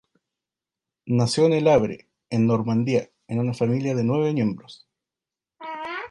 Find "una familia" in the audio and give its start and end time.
3.39-3.93